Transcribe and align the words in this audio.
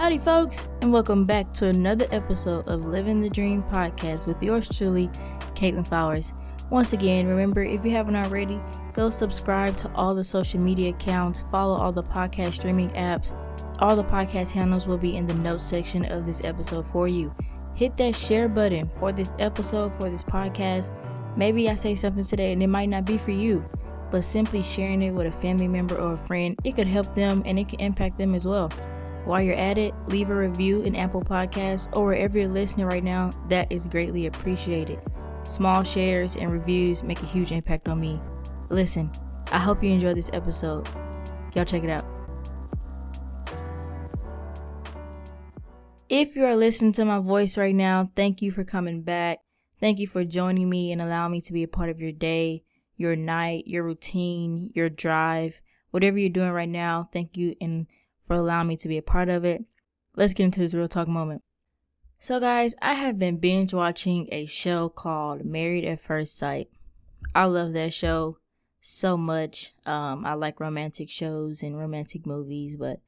Howdy, 0.00 0.16
folks, 0.16 0.66
and 0.80 0.90
welcome 0.94 1.26
back 1.26 1.52
to 1.52 1.66
another 1.66 2.06
episode 2.10 2.66
of 2.66 2.86
Living 2.86 3.20
the 3.20 3.28
Dream 3.28 3.62
podcast 3.64 4.26
with 4.26 4.42
yours 4.42 4.66
truly, 4.66 5.08
Katlyn 5.54 5.86
Flowers. 5.86 6.32
Once 6.70 6.94
again, 6.94 7.26
remember 7.26 7.62
if 7.62 7.84
you 7.84 7.90
haven't 7.90 8.16
already, 8.16 8.58
go 8.94 9.10
subscribe 9.10 9.76
to 9.76 9.92
all 9.92 10.14
the 10.14 10.24
social 10.24 10.58
media 10.58 10.88
accounts, 10.88 11.42
follow 11.42 11.74
all 11.74 11.92
the 11.92 12.02
podcast 12.02 12.54
streaming 12.54 12.88
apps. 12.92 13.36
All 13.80 13.94
the 13.94 14.02
podcast 14.02 14.52
handles 14.52 14.86
will 14.86 14.96
be 14.96 15.16
in 15.16 15.26
the 15.26 15.34
notes 15.34 15.66
section 15.66 16.06
of 16.06 16.24
this 16.24 16.42
episode 16.44 16.86
for 16.86 17.06
you. 17.06 17.30
Hit 17.74 17.98
that 17.98 18.16
share 18.16 18.48
button 18.48 18.88
for 18.96 19.12
this 19.12 19.34
episode, 19.38 19.92
for 19.96 20.08
this 20.08 20.24
podcast. 20.24 20.96
Maybe 21.36 21.68
I 21.68 21.74
say 21.74 21.94
something 21.94 22.24
today 22.24 22.54
and 22.54 22.62
it 22.62 22.68
might 22.68 22.88
not 22.88 23.04
be 23.04 23.18
for 23.18 23.32
you, 23.32 23.68
but 24.10 24.24
simply 24.24 24.62
sharing 24.62 25.02
it 25.02 25.10
with 25.10 25.26
a 25.26 25.30
family 25.30 25.68
member 25.68 26.00
or 26.00 26.14
a 26.14 26.16
friend, 26.16 26.56
it 26.64 26.74
could 26.74 26.86
help 26.86 27.14
them 27.14 27.42
and 27.44 27.58
it 27.58 27.68
can 27.68 27.80
impact 27.80 28.16
them 28.16 28.34
as 28.34 28.46
well. 28.46 28.70
While 29.24 29.42
you're 29.42 29.54
at 29.54 29.78
it, 29.78 29.94
leave 30.08 30.30
a 30.30 30.34
review 30.34 30.82
in 30.82 30.96
Apple 30.96 31.22
Podcasts 31.22 31.94
or 31.96 32.06
wherever 32.06 32.38
you're 32.38 32.48
listening 32.48 32.86
right 32.86 33.04
now. 33.04 33.32
That 33.48 33.70
is 33.70 33.86
greatly 33.86 34.26
appreciated. 34.26 35.00
Small 35.44 35.82
shares 35.82 36.36
and 36.36 36.50
reviews 36.50 37.02
make 37.02 37.22
a 37.22 37.26
huge 37.26 37.52
impact 37.52 37.88
on 37.88 38.00
me. 38.00 38.20
Listen, 38.70 39.10
I 39.52 39.58
hope 39.58 39.82
you 39.82 39.90
enjoy 39.90 40.14
this 40.14 40.30
episode. 40.32 40.88
Y'all 41.54 41.64
check 41.64 41.84
it 41.84 41.90
out. 41.90 42.04
If 46.08 46.34
you 46.34 46.44
are 46.44 46.56
listening 46.56 46.92
to 46.92 47.04
my 47.04 47.20
voice 47.20 47.56
right 47.56 47.74
now, 47.74 48.10
thank 48.16 48.42
you 48.42 48.50
for 48.50 48.64
coming 48.64 49.02
back. 49.02 49.38
Thank 49.78 49.98
you 49.98 50.06
for 50.06 50.24
joining 50.24 50.68
me 50.68 50.92
and 50.92 51.00
allowing 51.00 51.32
me 51.32 51.40
to 51.42 51.52
be 51.52 51.62
a 51.62 51.68
part 51.68 51.88
of 51.88 52.00
your 52.00 52.12
day, 52.12 52.64
your 52.96 53.16
night, 53.16 53.66
your 53.66 53.84
routine, 53.84 54.72
your 54.74 54.90
drive, 54.90 55.62
whatever 55.90 56.18
you're 56.18 56.28
doing 56.28 56.50
right 56.50 56.68
now. 56.68 57.08
Thank 57.12 57.36
you 57.36 57.54
and 57.60 57.86
for 58.30 58.36
allowing 58.36 58.68
me 58.68 58.76
to 58.76 58.86
be 58.86 58.96
a 58.96 59.02
part 59.02 59.28
of 59.28 59.44
it. 59.44 59.64
Let's 60.14 60.34
get 60.34 60.44
into 60.44 60.60
this 60.60 60.72
real 60.72 60.86
talk 60.86 61.08
moment. 61.08 61.42
So, 62.20 62.38
guys, 62.38 62.76
I 62.80 62.94
have 62.94 63.18
been 63.18 63.38
binge 63.38 63.74
watching 63.74 64.28
a 64.30 64.46
show 64.46 64.88
called 64.88 65.44
Married 65.44 65.84
at 65.84 66.00
First 66.00 66.38
Sight. 66.38 66.68
I 67.34 67.46
love 67.46 67.72
that 67.72 67.92
show 67.92 68.38
so 68.80 69.16
much. 69.16 69.74
Um, 69.84 70.24
I 70.24 70.34
like 70.34 70.60
romantic 70.60 71.10
shows 71.10 71.60
and 71.64 71.76
romantic 71.76 72.24
movies, 72.24 72.76
but 72.76 73.00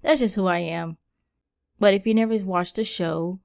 that's 0.00 0.20
just 0.20 0.36
who 0.36 0.46
I 0.46 0.60
am. 0.60 0.96
But 1.78 1.92
if 1.92 2.06
you 2.06 2.14
never 2.14 2.38
watched 2.38 2.76
the 2.76 2.84
show, 2.84 3.38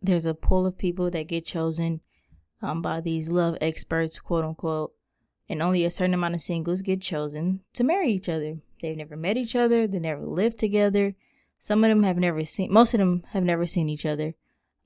there's 0.00 0.24
a 0.24 0.34
pool 0.34 0.66
of 0.66 0.78
people 0.78 1.10
that 1.10 1.26
get 1.26 1.44
chosen 1.44 2.00
um, 2.62 2.80
by 2.80 3.00
these 3.00 3.28
love 3.28 3.58
experts, 3.60 4.20
quote 4.20 4.44
unquote, 4.44 4.92
and 5.48 5.62
only 5.62 5.84
a 5.84 5.90
certain 5.90 6.14
amount 6.14 6.36
of 6.36 6.42
singles 6.42 6.80
get 6.80 7.00
chosen 7.00 7.62
to 7.72 7.82
marry 7.82 8.12
each 8.12 8.28
other. 8.28 8.58
They've 8.80 8.96
never 8.96 9.16
met 9.16 9.36
each 9.36 9.54
other. 9.54 9.86
They 9.86 9.98
never 9.98 10.24
lived 10.24 10.58
together. 10.58 11.14
Some 11.58 11.84
of 11.84 11.90
them 11.90 12.02
have 12.04 12.16
never 12.16 12.44
seen. 12.44 12.72
Most 12.72 12.94
of 12.94 12.98
them 12.98 13.24
have 13.30 13.44
never 13.44 13.66
seen 13.66 13.88
each 13.88 14.06
other. 14.06 14.34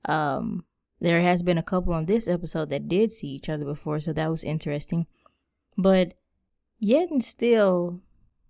Um, 0.05 0.65
there 0.99 1.21
has 1.21 1.41
been 1.41 1.57
a 1.57 1.63
couple 1.63 1.93
on 1.93 2.05
this 2.05 2.27
episode 2.27 2.69
that 2.69 2.87
did 2.87 3.11
see 3.11 3.27
each 3.27 3.49
other 3.49 3.65
before, 3.65 3.99
so 3.99 4.13
that 4.13 4.29
was 4.29 4.43
interesting. 4.43 5.07
But 5.77 6.13
yet 6.79 7.09
and 7.09 7.23
still, 7.23 8.01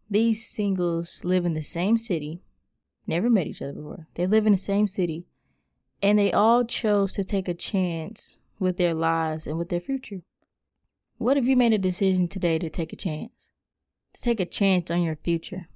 these 0.09 0.45
singles 0.45 1.25
live 1.25 1.45
in 1.45 1.53
the 1.53 1.61
same 1.61 1.97
city, 1.97 2.41
never 3.07 3.29
met 3.29 3.47
each 3.47 3.61
other 3.61 3.73
before. 3.73 4.07
They 4.15 4.27
live 4.27 4.45
in 4.45 4.51
the 4.51 4.57
same 4.57 4.87
city, 4.87 5.25
and 6.01 6.19
they 6.19 6.31
all 6.31 6.65
chose 6.65 7.13
to 7.13 7.23
take 7.23 7.47
a 7.47 7.53
chance 7.53 8.39
with 8.59 8.77
their 8.77 8.93
lives 8.93 9.47
and 9.47 9.57
with 9.57 9.69
their 9.69 9.79
future. 9.79 10.21
What 11.17 11.37
if 11.37 11.45
you 11.45 11.55
made 11.55 11.73
a 11.73 11.77
decision 11.77 12.27
today 12.27 12.59
to 12.59 12.69
take 12.69 12.93
a 12.93 12.97
chance? 12.97 13.49
To 14.15 14.21
take 14.21 14.39
a 14.39 14.45
chance 14.45 14.89
on 14.89 15.03
your 15.03 15.15
future. 15.15 15.67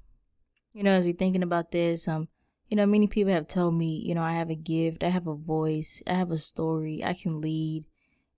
You 0.73 0.83
know, 0.83 0.91
as 0.91 1.05
we're 1.05 1.13
thinking 1.13 1.43
about 1.43 1.71
this, 1.71 2.07
um, 2.07 2.29
you 2.69 2.77
know, 2.77 2.85
many 2.85 3.07
people 3.07 3.33
have 3.33 3.47
told 3.47 3.73
me, 3.73 4.03
you 4.05 4.13
know, 4.15 4.21
I 4.21 4.33
have 4.33 4.49
a 4.49 4.55
gift, 4.55 5.03
I 5.03 5.09
have 5.09 5.27
a 5.27 5.35
voice, 5.35 6.01
I 6.07 6.13
have 6.13 6.31
a 6.31 6.37
story, 6.37 7.03
I 7.03 7.13
can 7.13 7.41
lead. 7.41 7.85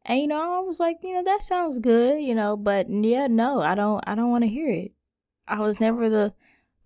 And 0.03 0.19
you 0.19 0.27
know, 0.27 0.41
I 0.41 0.59
was 0.59 0.79
like, 0.79 0.97
you 1.03 1.13
know, 1.13 1.23
that 1.23 1.43
sounds 1.43 1.77
good, 1.77 2.21
you 2.21 2.33
know, 2.33 2.57
but 2.57 2.87
yeah, 2.89 3.27
no, 3.27 3.61
I 3.61 3.75
don't 3.75 4.03
I 4.07 4.15
don't 4.15 4.31
want 4.31 4.43
to 4.43 4.49
hear 4.49 4.69
it. 4.69 4.93
I 5.47 5.59
was 5.59 5.79
never 5.79 6.09
the 6.09 6.33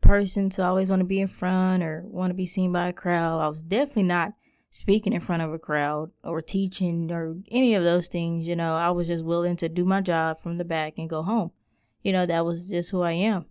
person 0.02 0.50
to 0.52 0.64
always 0.64 0.90
want 0.90 1.00
to 1.00 1.06
be 1.06 1.22
in 1.22 1.28
front 1.28 1.84
or 1.84 2.04
want 2.08 2.32
to 2.32 2.36
be 2.36 2.46
seen 2.46 2.74
by 2.74 2.90
a 2.90 2.94
crowd. 2.94 3.40
I 3.40 3.48
was 3.48 3.64
definitely 3.64 4.04
not 4.04 4.34
speaking 4.70 5.14
in 5.14 5.22
front 5.22 5.44
of 5.44 5.54
a 5.54 5.60
crowd 5.60 6.12
or 6.24 6.42
teaching 6.42 7.10
or 7.12 7.38
any 7.50 7.76
of 7.76 7.84
those 7.84 8.10
things, 8.10 8.48
you 8.48 8.56
know. 8.56 8.76
I 8.76 8.90
was 8.90 9.08
just 9.08 9.24
willing 9.24 9.56
to 9.58 9.70
do 9.70 9.86
my 9.86 10.02
job 10.02 10.38
from 10.40 10.58
the 10.58 10.66
back 10.66 10.96
and 10.98 11.10
go 11.10 11.24
home 11.24 11.52
you 12.06 12.14
know, 12.14 12.28
that 12.28 12.46
was 12.46 12.68
just 12.68 12.92
who 12.92 13.02
I 13.02 13.14
am. 13.14 13.48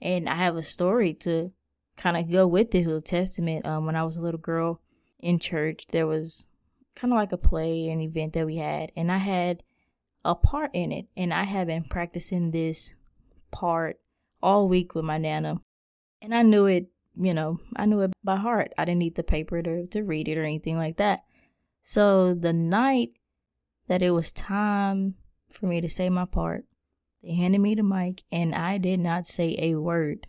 And 0.00 0.30
I 0.30 0.36
have 0.36 0.56
a 0.56 0.62
story 0.62 1.12
to 1.14 1.52
kind 1.98 2.16
of 2.16 2.32
go 2.32 2.46
with 2.46 2.70
this 2.70 2.86
little 2.86 3.02
testament. 3.02 3.66
Um, 3.66 3.84
when 3.84 3.96
I 3.96 4.04
was 4.04 4.16
a 4.16 4.22
little 4.22 4.40
girl 4.40 4.80
in 5.20 5.38
church, 5.38 5.86
there 5.90 6.06
was 6.06 6.46
kind 6.96 7.12
of 7.12 7.18
like 7.18 7.32
a 7.32 7.36
play, 7.36 7.90
an 7.90 8.00
event 8.00 8.32
that 8.32 8.46
we 8.46 8.56
had, 8.56 8.92
and 8.96 9.12
I 9.12 9.18
had 9.18 9.62
a 10.24 10.34
part 10.34 10.70
in 10.72 10.90
it. 10.90 11.06
And 11.18 11.34
I 11.34 11.42
had 11.42 11.66
been 11.66 11.84
practicing 11.84 12.50
this 12.50 12.94
part 13.50 14.00
all 14.42 14.68
week 14.68 14.94
with 14.94 15.04
my 15.04 15.18
nana. 15.18 15.60
And 16.22 16.34
I 16.34 16.40
knew 16.40 16.64
it, 16.64 16.86
you 17.14 17.34
know, 17.34 17.60
I 17.76 17.84
knew 17.84 18.00
it 18.00 18.12
by 18.24 18.36
heart. 18.36 18.72
I 18.78 18.86
didn't 18.86 19.00
need 19.00 19.16
the 19.16 19.22
paper 19.22 19.60
to, 19.60 19.86
to 19.86 20.02
read 20.02 20.28
it 20.28 20.38
or 20.38 20.44
anything 20.44 20.78
like 20.78 20.96
that. 20.96 21.24
So 21.82 22.32
the 22.32 22.54
night 22.54 23.10
that 23.86 24.02
it 24.02 24.12
was 24.12 24.32
time 24.32 25.16
for 25.52 25.66
me 25.66 25.82
to 25.82 25.90
say 25.90 26.08
my 26.08 26.24
part, 26.24 26.64
they 27.22 27.34
handed 27.34 27.60
me 27.60 27.74
the 27.74 27.82
mic 27.82 28.22
and 28.30 28.54
I 28.54 28.78
did 28.78 29.00
not 29.00 29.26
say 29.26 29.56
a 29.58 29.74
word. 29.74 30.26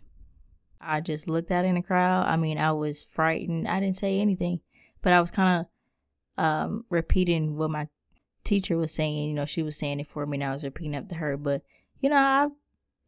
I 0.80 1.00
just 1.00 1.28
looked 1.28 1.50
out 1.50 1.64
in 1.64 1.74
the 1.74 1.82
crowd. 1.82 2.26
I 2.26 2.36
mean, 2.36 2.58
I 2.58 2.72
was 2.72 3.04
frightened. 3.04 3.68
I 3.68 3.80
didn't 3.80 3.96
say 3.96 4.18
anything, 4.18 4.60
but 5.02 5.12
I 5.12 5.20
was 5.20 5.30
kind 5.30 5.66
of 6.38 6.44
um, 6.44 6.84
repeating 6.88 7.56
what 7.56 7.70
my 7.70 7.88
teacher 8.44 8.76
was 8.76 8.92
saying. 8.92 9.28
You 9.28 9.34
know, 9.34 9.44
she 9.44 9.62
was 9.62 9.76
saying 9.76 10.00
it 10.00 10.06
for 10.06 10.26
me 10.26 10.36
and 10.36 10.44
I 10.44 10.52
was 10.52 10.64
repeating 10.64 10.96
after 10.96 11.16
her. 11.16 11.36
But, 11.36 11.62
you 12.00 12.08
know, 12.08 12.16
I 12.16 12.48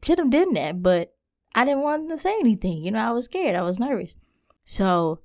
should 0.03 0.19
have 0.19 0.31
done 0.31 0.53
that, 0.55 0.83
but 0.83 1.15
I 1.55 1.65
didn't 1.65 1.83
want 1.83 2.09
to 2.11 2.19
say 2.19 2.35
anything. 2.41 2.85
You 2.85 2.91
know, 2.91 3.01
I 3.01 3.11
was 3.13 3.25
scared. 3.25 3.57
I 3.57 3.63
was 3.63 3.81
nervous. 3.81 4.17
So, 4.65 5.21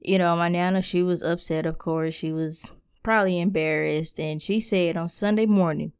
you 0.00 0.18
know, 0.18 0.36
my 0.36 0.48
nana, 0.48 0.82
she 0.82 1.02
was 1.02 1.22
upset, 1.22 1.64
of 1.64 1.78
course. 1.78 2.14
She 2.14 2.32
was 2.32 2.72
probably 3.02 3.40
embarrassed. 3.40 4.18
And 4.18 4.42
she 4.42 4.60
said 4.60 4.96
on 4.96 5.08
Sunday 5.08 5.46
morning 5.46 5.92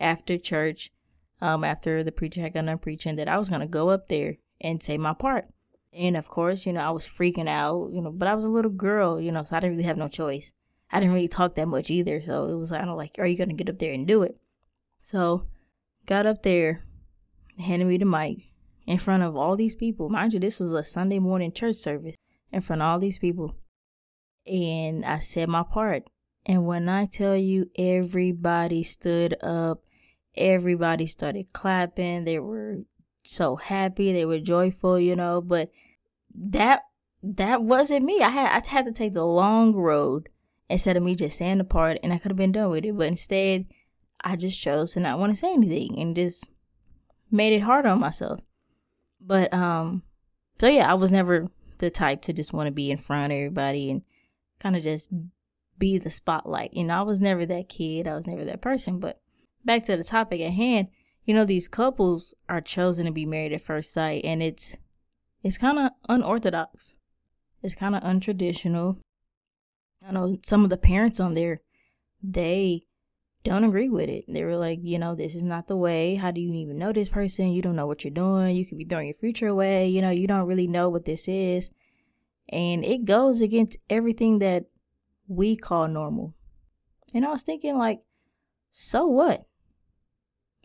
after 0.00 0.38
church, 0.38 0.92
um, 1.44 1.62
after 1.62 2.02
the 2.02 2.10
preacher 2.10 2.40
had 2.40 2.54
got 2.54 2.64
done 2.64 2.78
preaching 2.78 3.16
that 3.16 3.28
I 3.28 3.36
was 3.36 3.50
gonna 3.50 3.66
go 3.66 3.90
up 3.90 4.06
there 4.06 4.36
and 4.62 4.82
say 4.82 4.96
my 4.96 5.12
part. 5.12 5.46
And 5.92 6.16
of 6.16 6.26
course, 6.26 6.64
you 6.64 6.72
know, 6.72 6.80
I 6.80 6.90
was 6.90 7.06
freaking 7.06 7.48
out, 7.48 7.90
you 7.92 8.00
know, 8.00 8.10
but 8.10 8.28
I 8.28 8.34
was 8.34 8.46
a 8.46 8.50
little 8.50 8.70
girl, 8.70 9.20
you 9.20 9.30
know, 9.30 9.44
so 9.44 9.54
I 9.54 9.60
didn't 9.60 9.76
really 9.76 9.86
have 9.86 9.98
no 9.98 10.08
choice. 10.08 10.54
I 10.90 11.00
didn't 11.00 11.12
really 11.12 11.28
talk 11.28 11.54
that 11.56 11.68
much 11.68 11.90
either, 11.90 12.22
so 12.22 12.46
it 12.46 12.54
was 12.54 12.70
kind 12.70 12.88
of 12.88 12.96
like, 12.96 13.16
are 13.18 13.26
you 13.26 13.36
gonna 13.36 13.52
get 13.52 13.68
up 13.68 13.78
there 13.78 13.92
and 13.92 14.06
do 14.06 14.22
it? 14.22 14.38
So, 15.02 15.46
got 16.06 16.24
up 16.24 16.42
there, 16.44 16.80
handed 17.58 17.88
me 17.88 17.98
the 17.98 18.06
mic 18.06 18.46
in 18.86 18.98
front 18.98 19.22
of 19.22 19.36
all 19.36 19.54
these 19.54 19.76
people. 19.76 20.08
Mind 20.08 20.32
you, 20.32 20.40
this 20.40 20.58
was 20.58 20.72
a 20.72 20.82
Sunday 20.82 21.18
morning 21.18 21.52
church 21.52 21.76
service 21.76 22.16
in 22.52 22.62
front 22.62 22.80
of 22.80 22.86
all 22.86 22.98
these 22.98 23.18
people. 23.18 23.54
And 24.46 25.04
I 25.04 25.18
said 25.18 25.50
my 25.50 25.62
part. 25.62 26.08
And 26.46 26.66
when 26.66 26.88
I 26.88 27.04
tell 27.04 27.36
you 27.36 27.70
everybody 27.76 28.82
stood 28.82 29.36
up 29.42 29.84
everybody 30.36 31.06
started 31.06 31.52
clapping. 31.52 32.24
They 32.24 32.38
were 32.38 32.80
so 33.22 33.56
happy. 33.56 34.12
They 34.12 34.24
were 34.24 34.38
joyful, 34.38 34.98
you 34.98 35.16
know, 35.16 35.40
but 35.40 35.70
that 36.34 36.82
that 37.22 37.62
wasn't 37.62 38.04
me. 38.04 38.20
I 38.22 38.28
had 38.28 38.62
I 38.62 38.68
had 38.68 38.86
to 38.86 38.92
take 38.92 39.14
the 39.14 39.24
long 39.24 39.74
road 39.74 40.28
instead 40.68 40.96
of 40.96 41.02
me 41.02 41.14
just 41.14 41.38
saying 41.38 41.58
the 41.58 41.64
part 41.64 41.98
and 42.02 42.12
I 42.12 42.18
could 42.18 42.30
have 42.30 42.36
been 42.36 42.52
done 42.52 42.70
with 42.70 42.84
it. 42.84 42.96
But 42.96 43.08
instead 43.08 43.66
I 44.20 44.36
just 44.36 44.60
chose 44.60 44.92
to 44.92 45.00
not 45.00 45.18
want 45.18 45.32
to 45.32 45.36
say 45.36 45.52
anything 45.52 45.98
and 45.98 46.14
just 46.14 46.50
made 47.30 47.52
it 47.52 47.62
hard 47.62 47.86
on 47.86 48.00
myself. 48.00 48.40
But 49.20 49.52
um 49.52 50.02
so 50.58 50.68
yeah, 50.68 50.90
I 50.90 50.94
was 50.94 51.10
never 51.10 51.48
the 51.78 51.90
type 51.90 52.22
to 52.22 52.32
just 52.32 52.52
want 52.52 52.66
to 52.66 52.72
be 52.72 52.90
in 52.90 52.98
front 52.98 53.32
of 53.32 53.36
everybody 53.36 53.90
and 53.90 54.02
kind 54.60 54.76
of 54.76 54.82
just 54.82 55.12
be 55.78 55.98
the 55.98 56.10
spotlight. 56.10 56.74
You 56.74 56.84
know, 56.84 56.98
I 56.98 57.02
was 57.02 57.20
never 57.20 57.44
that 57.46 57.68
kid. 57.68 58.06
I 58.06 58.14
was 58.14 58.26
never 58.26 58.44
that 58.44 58.60
person, 58.60 58.98
but 58.98 59.20
back 59.64 59.84
to 59.84 59.96
the 59.96 60.04
topic 60.04 60.40
at 60.40 60.52
hand, 60.52 60.88
you 61.24 61.34
know, 61.34 61.44
these 61.44 61.68
couples 61.68 62.34
are 62.48 62.60
chosen 62.60 63.06
to 63.06 63.12
be 63.12 63.26
married 63.26 63.52
at 63.52 63.60
first 63.60 63.92
sight 63.92 64.24
and 64.24 64.42
it's 64.42 64.76
it's 65.42 65.58
kind 65.58 65.78
of 65.78 65.90
unorthodox. 66.08 66.98
It's 67.62 67.74
kind 67.74 67.94
of 67.94 68.02
untraditional. 68.02 68.98
I 70.06 70.12
know 70.12 70.38
some 70.42 70.64
of 70.64 70.70
the 70.70 70.76
parents 70.76 71.20
on 71.20 71.34
there, 71.34 71.60
they 72.22 72.82
don't 73.42 73.64
agree 73.64 73.90
with 73.90 74.08
it. 74.08 74.24
They 74.26 74.42
were 74.44 74.56
like, 74.56 74.80
you 74.82 74.98
know, 74.98 75.14
this 75.14 75.34
is 75.34 75.42
not 75.42 75.66
the 75.66 75.76
way. 75.76 76.14
How 76.14 76.30
do 76.30 76.40
you 76.40 76.52
even 76.54 76.78
know 76.78 76.92
this 76.92 77.10
person? 77.10 77.52
You 77.52 77.60
don't 77.60 77.76
know 77.76 77.86
what 77.86 78.02
you're 78.02 78.10
doing. 78.10 78.56
You 78.56 78.64
could 78.64 78.78
be 78.78 78.84
throwing 78.84 79.06
your 79.06 79.14
future 79.14 79.48
away. 79.48 79.88
You 79.88 80.00
know, 80.00 80.10
you 80.10 80.26
don't 80.26 80.46
really 80.46 80.66
know 80.66 80.88
what 80.88 81.04
this 81.04 81.28
is. 81.28 81.70
And 82.48 82.84
it 82.84 83.04
goes 83.04 83.40
against 83.42 83.78
everything 83.90 84.38
that 84.38 84.64
we 85.28 85.56
call 85.56 85.88
normal. 85.88 86.34
And 87.12 87.24
I 87.24 87.30
was 87.30 87.42
thinking, 87.42 87.76
like, 87.76 88.02
so 88.70 89.06
what? 89.06 89.46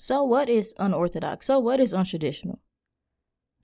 So 0.02 0.24
what 0.24 0.48
is 0.48 0.74
unorthodox? 0.80 1.48
So 1.48 1.60
what 1.60 1.82
is 1.82 1.94
untraditional? 1.94 2.60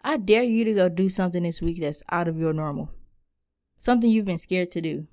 I 0.04 0.18
dare 0.18 0.44
you 0.44 0.66
to 0.66 0.74
go 0.74 0.90
do 0.90 1.10
something 1.10 1.44
this 1.44 1.62
week 1.62 1.80
that's 1.80 2.04
out 2.12 2.28
of 2.28 2.38
your 2.38 2.52
normal. 2.52 2.92
something 3.78 4.10
you've 4.10 4.26
been 4.26 4.38
scared 4.38 4.70
to 4.72 4.82
do. 4.82 5.08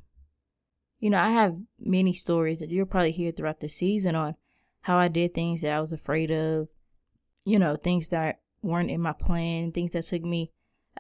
You 0.99 1.11
know, 1.11 1.21
I 1.21 1.31
have 1.31 1.61
many 1.79 2.13
stories 2.13 2.59
that 2.59 2.71
you'll 2.71 2.87
probably 2.87 3.13
hear 3.13 3.31
throughout 3.31 3.61
the 3.61 3.69
season 3.69 4.17
on 4.17 4.35
how 4.83 4.99
I 4.99 5.09
did 5.09 5.33
things 5.33 5.63
that 5.63 5.73
I 5.73 5.81
was 5.81 5.93
afraid 5.93 6.31
of, 6.33 6.69
you 7.45 7.59
know, 7.59 7.77
things 7.77 8.09
that 8.09 8.41
weren't 8.61 8.91
in 8.91 9.01
my 9.01 9.13
plan, 9.13 9.71
things 9.71 9.93
that 9.93 10.05
took 10.05 10.23
me 10.23 10.51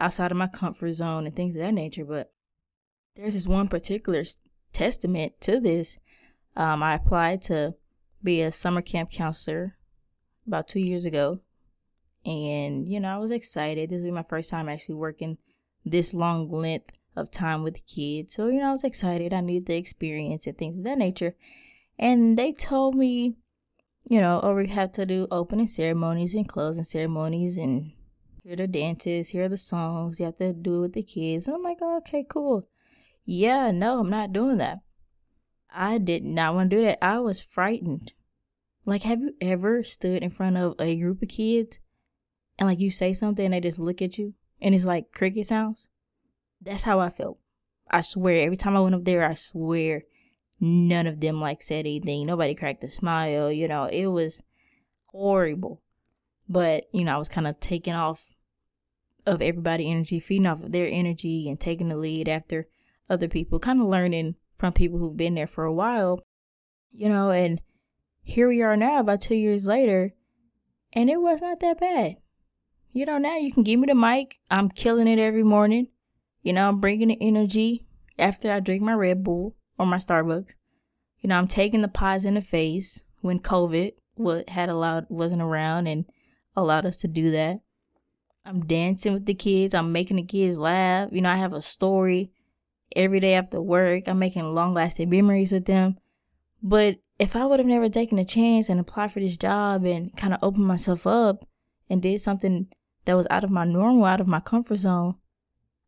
outside 0.00 0.30
of 0.30 0.36
my 0.36 0.46
comfort 0.46 0.92
zone 0.92 1.26
and 1.26 1.34
things 1.34 1.54
of 1.56 1.60
that 1.60 1.74
nature. 1.74 2.04
But 2.04 2.32
there's 3.16 3.34
this 3.34 3.46
one 3.46 3.68
particular 3.68 4.24
testament 4.72 5.40
to 5.40 5.58
this. 5.58 5.98
Um, 6.56 6.82
I 6.82 6.94
applied 6.94 7.42
to 7.42 7.74
be 8.22 8.40
a 8.40 8.52
summer 8.52 8.82
camp 8.82 9.10
counselor 9.10 9.76
about 10.46 10.68
two 10.68 10.80
years 10.80 11.04
ago. 11.04 11.40
And, 12.24 12.88
you 12.88 13.00
know, 13.00 13.08
I 13.08 13.18
was 13.18 13.30
excited. 13.30 13.90
This 13.90 14.04
was 14.04 14.12
my 14.12 14.22
first 14.22 14.50
time 14.50 14.68
actually 14.68 14.94
working 14.94 15.38
this 15.84 16.14
long 16.14 16.48
length 16.48 16.92
of 17.16 17.30
time 17.30 17.62
with 17.62 17.86
kids. 17.86 18.34
So, 18.34 18.46
you 18.46 18.60
know, 18.60 18.68
I 18.68 18.72
was 18.72 18.84
excited. 18.84 19.32
I 19.32 19.40
needed 19.40 19.66
the 19.66 19.76
experience 19.76 20.46
and 20.46 20.56
things 20.56 20.78
of 20.78 20.84
that 20.84 20.98
nature. 20.98 21.34
And 21.98 22.38
they 22.38 22.52
told 22.52 22.94
me, 22.94 23.36
you 24.04 24.20
know, 24.20 24.40
oh, 24.42 24.54
we 24.54 24.68
have 24.68 24.92
to 24.92 25.06
do 25.06 25.26
opening 25.30 25.68
ceremonies 25.68 26.34
and 26.34 26.48
closing 26.48 26.84
ceremonies 26.84 27.56
and 27.56 27.92
here 28.42 28.54
are 28.54 28.56
the 28.56 28.66
dances, 28.66 29.28
here 29.28 29.44
are 29.44 29.48
the 29.48 29.56
songs, 29.56 30.18
you 30.18 30.26
have 30.26 30.38
to 30.38 30.52
do 30.52 30.78
it 30.78 30.80
with 30.80 30.92
the 30.94 31.02
kids. 31.04 31.46
And 31.46 31.54
I'm 31.54 31.62
like, 31.62 31.78
oh, 31.80 31.98
okay, 31.98 32.26
cool. 32.28 32.64
Yeah, 33.24 33.70
no, 33.70 34.00
I'm 34.00 34.10
not 34.10 34.32
doing 34.32 34.58
that. 34.58 34.80
I 35.72 35.98
did 35.98 36.24
not 36.24 36.54
want 36.54 36.70
to 36.70 36.76
do 36.76 36.82
that. 36.82 37.04
I 37.04 37.20
was 37.20 37.40
frightened. 37.40 38.12
Like, 38.84 39.02
have 39.02 39.20
you 39.20 39.34
ever 39.40 39.84
stood 39.84 40.22
in 40.22 40.30
front 40.30 40.56
of 40.56 40.74
a 40.80 40.96
group 40.96 41.22
of 41.22 41.28
kids 41.28 41.78
and 42.58 42.68
like 42.68 42.80
you 42.80 42.90
say 42.90 43.12
something 43.14 43.44
and 43.44 43.54
they 43.54 43.60
just 43.60 43.78
look 43.78 44.02
at 44.02 44.18
you 44.18 44.34
and 44.60 44.74
it's 44.74 44.84
like 44.84 45.12
cricket 45.12 45.46
sounds? 45.46 45.88
That's 46.60 46.82
how 46.82 46.98
I 46.98 47.08
felt. 47.08 47.38
I 47.90 48.00
swear, 48.00 48.44
every 48.44 48.56
time 48.56 48.76
I 48.76 48.80
went 48.80 48.94
up 48.94 49.04
there, 49.04 49.24
I 49.24 49.34
swear 49.34 50.04
none 50.60 51.06
of 51.06 51.20
them 51.20 51.40
like 51.40 51.62
said 51.62 51.80
anything. 51.80 52.26
Nobody 52.26 52.54
cracked 52.54 52.84
a 52.84 52.90
smile. 52.90 53.50
You 53.52 53.68
know, 53.68 53.84
it 53.84 54.06
was 54.06 54.42
horrible. 55.06 55.82
But, 56.48 56.84
you 56.92 57.04
know, 57.04 57.14
I 57.14 57.18
was 57.18 57.28
kind 57.28 57.46
of 57.46 57.60
taking 57.60 57.94
off 57.94 58.34
of 59.26 59.42
everybody 59.42 59.90
energy, 59.90 60.20
feeding 60.20 60.46
off 60.46 60.62
of 60.62 60.72
their 60.72 60.88
energy 60.88 61.48
and 61.48 61.58
taking 61.58 61.88
the 61.88 61.96
lead 61.96 62.28
after 62.28 62.66
other 63.08 63.28
people, 63.28 63.58
kind 63.58 63.80
of 63.80 63.88
learning 63.88 64.36
from 64.56 64.72
people 64.72 64.98
who've 64.98 65.16
been 65.16 65.34
there 65.34 65.46
for 65.46 65.64
a 65.64 65.72
while, 65.72 66.20
you 66.92 67.08
know, 67.08 67.30
and 67.30 67.60
here 68.22 68.48
we 68.48 68.62
are 68.62 68.76
now 68.76 69.00
about 69.00 69.20
two 69.20 69.34
years 69.34 69.66
later, 69.66 70.14
and 70.92 71.10
it 71.10 71.20
was 71.20 71.42
not 71.42 71.60
that 71.60 71.80
bad. 71.80 72.16
You 72.92 73.06
know, 73.06 73.18
now 73.18 73.36
you 73.36 73.52
can 73.52 73.62
give 73.62 73.80
me 73.80 73.86
the 73.86 73.94
mic. 73.94 74.38
I'm 74.50 74.68
killing 74.68 75.08
it 75.08 75.18
every 75.18 75.42
morning. 75.42 75.88
You 76.42 76.52
know, 76.52 76.68
I'm 76.68 76.80
bringing 76.80 77.08
the 77.08 77.18
energy 77.20 77.86
after 78.18 78.50
I 78.52 78.60
drink 78.60 78.82
my 78.82 78.94
Red 78.94 79.24
Bull 79.24 79.56
or 79.78 79.86
my 79.86 79.96
Starbucks. 79.96 80.54
You 81.20 81.28
know, 81.28 81.38
I'm 81.38 81.48
taking 81.48 81.82
the 81.82 81.88
pies 81.88 82.24
in 82.24 82.34
the 82.34 82.40
face 82.40 83.02
when 83.20 83.38
COVID 83.38 83.92
what 84.14 84.48
had 84.50 84.68
allowed 84.68 85.06
wasn't 85.08 85.42
around 85.42 85.86
and 85.86 86.04
allowed 86.54 86.86
us 86.86 86.98
to 86.98 87.08
do 87.08 87.30
that. 87.30 87.60
I'm 88.44 88.66
dancing 88.66 89.14
with 89.14 89.26
the 89.26 89.34
kids. 89.34 89.74
I'm 89.74 89.92
making 89.92 90.16
the 90.16 90.24
kids 90.24 90.58
laugh. 90.58 91.08
You 91.12 91.22
know, 91.22 91.30
I 91.30 91.36
have 91.36 91.52
a 91.52 91.62
story 91.62 92.32
every 92.94 93.20
day 93.20 93.34
after 93.34 93.60
work. 93.60 94.04
I'm 94.06 94.18
making 94.18 94.42
long 94.42 94.74
lasting 94.74 95.08
memories 95.08 95.52
with 95.52 95.64
them. 95.64 95.98
But 96.62 96.96
if 97.22 97.36
I 97.36 97.46
would 97.46 97.60
have 97.60 97.68
never 97.68 97.88
taken 97.88 98.18
a 98.18 98.24
chance 98.24 98.68
and 98.68 98.80
applied 98.80 99.12
for 99.12 99.20
this 99.20 99.36
job 99.36 99.84
and 99.84 100.14
kind 100.16 100.34
of 100.34 100.40
opened 100.42 100.66
myself 100.66 101.06
up 101.06 101.46
and 101.88 102.02
did 102.02 102.20
something 102.20 102.66
that 103.04 103.14
was 103.14 103.28
out 103.30 103.44
of 103.44 103.50
my 103.50 103.64
normal, 103.64 104.06
out 104.06 104.20
of 104.20 104.26
my 104.26 104.40
comfort 104.40 104.78
zone, 104.78 105.14